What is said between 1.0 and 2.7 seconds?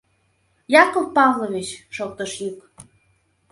Павлович,— шоктыш йӱк.